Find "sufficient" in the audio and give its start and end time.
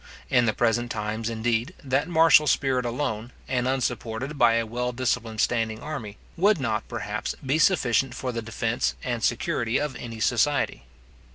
7.59-8.15